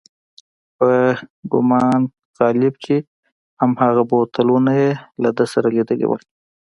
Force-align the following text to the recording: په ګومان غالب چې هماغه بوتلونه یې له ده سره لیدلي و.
په 0.77 0.89
ګومان 1.51 2.01
غالب 2.37 2.73
چې 2.85 2.95
هماغه 3.61 4.03
بوتلونه 4.09 4.71
یې 4.81 4.91
له 5.23 5.29
ده 5.37 5.45
سره 5.53 5.67
لیدلي 5.75 6.05
و. 6.07 6.11